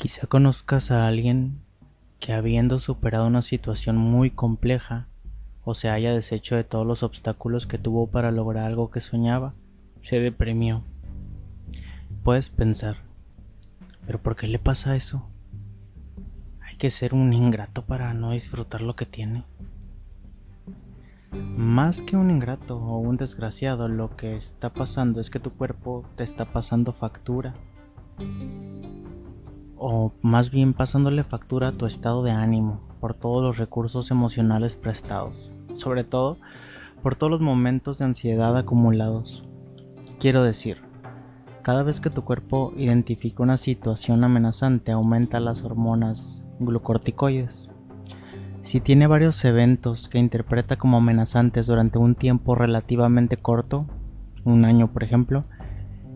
[0.00, 1.60] Quizá conozcas a alguien
[2.20, 5.08] que habiendo superado una situación muy compleja
[5.62, 9.52] o se haya deshecho de todos los obstáculos que tuvo para lograr algo que soñaba,
[10.00, 10.84] se deprimió.
[12.24, 12.96] Puedes pensar,
[14.06, 15.28] ¿pero por qué le pasa eso?
[16.62, 19.44] Hay que ser un ingrato para no disfrutar lo que tiene.
[21.30, 26.06] Más que un ingrato o un desgraciado, lo que está pasando es que tu cuerpo
[26.16, 27.54] te está pasando factura
[29.82, 34.76] o más bien pasándole factura a tu estado de ánimo por todos los recursos emocionales
[34.76, 36.36] prestados, sobre todo
[37.02, 39.48] por todos los momentos de ansiedad acumulados.
[40.18, 40.82] Quiero decir,
[41.62, 47.70] cada vez que tu cuerpo identifica una situación amenazante aumenta las hormonas glucorticoides.
[48.60, 53.86] Si tiene varios eventos que interpreta como amenazantes durante un tiempo relativamente corto,
[54.44, 55.40] un año por ejemplo,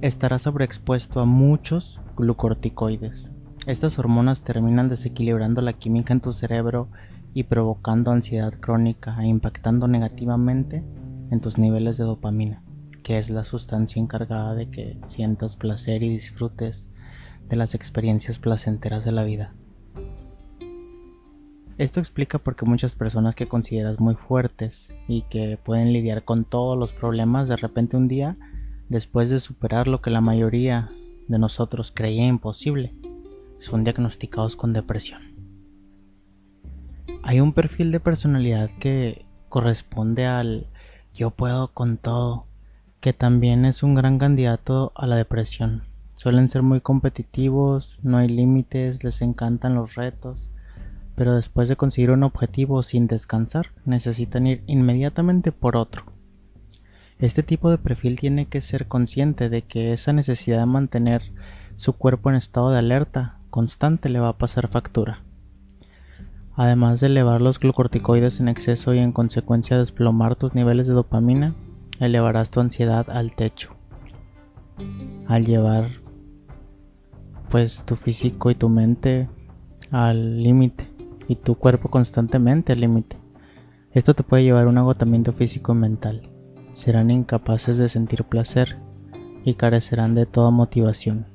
[0.00, 3.32] estará sobreexpuesto a muchos glucorticoides.
[3.68, 6.88] Estas hormonas terminan desequilibrando la química en tu cerebro
[7.34, 10.82] y provocando ansiedad crónica e impactando negativamente
[11.30, 12.62] en tus niveles de dopamina,
[13.02, 16.88] que es la sustancia encargada de que sientas placer y disfrutes
[17.50, 19.52] de las experiencias placenteras de la vida.
[21.76, 26.46] Esto explica por qué muchas personas que consideras muy fuertes y que pueden lidiar con
[26.46, 28.32] todos los problemas de repente un día,
[28.88, 30.90] después de superar lo que la mayoría
[31.26, 32.94] de nosotros creía imposible,
[33.58, 35.22] son diagnosticados con depresión.
[37.22, 40.68] Hay un perfil de personalidad que corresponde al
[41.12, 42.46] yo puedo con todo,
[43.00, 45.82] que también es un gran candidato a la depresión.
[46.14, 50.50] Suelen ser muy competitivos, no hay límites, les encantan los retos,
[51.14, 56.04] pero después de conseguir un objetivo sin descansar, necesitan ir inmediatamente por otro.
[57.18, 61.22] Este tipo de perfil tiene que ser consciente de que esa necesidad de mantener
[61.74, 65.22] su cuerpo en estado de alerta constante le va a pasar factura.
[66.54, 71.54] Además de elevar los glucorticoides en exceso y en consecuencia desplomar tus niveles de dopamina,
[72.00, 73.76] elevarás tu ansiedad al techo.
[75.26, 75.90] Al llevar
[77.48, 79.28] pues tu físico y tu mente
[79.90, 80.90] al límite
[81.28, 83.16] y tu cuerpo constantemente al límite.
[83.92, 86.22] Esto te puede llevar a un agotamiento físico y mental.
[86.72, 88.78] Serán incapaces de sentir placer
[89.44, 91.26] y carecerán de toda motivación,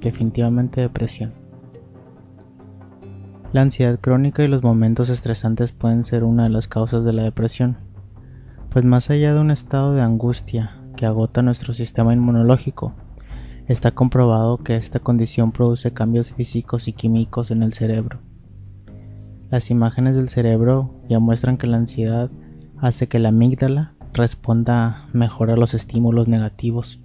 [0.00, 1.37] definitivamente depresión.
[3.50, 7.22] La ansiedad crónica y los momentos estresantes pueden ser una de las causas de la
[7.22, 7.78] depresión,
[8.68, 12.92] pues más allá de un estado de angustia que agota nuestro sistema inmunológico,
[13.66, 18.20] está comprobado que esta condición produce cambios físicos y químicos en el cerebro.
[19.48, 22.30] Las imágenes del cerebro ya muestran que la ansiedad
[22.76, 27.00] hace que la amígdala responda mejor a los estímulos negativos,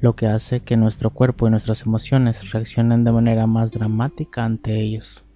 [0.00, 4.80] lo que hace que nuestro cuerpo y nuestras emociones reaccionen de manera más dramática ante
[4.80, 5.27] ellos.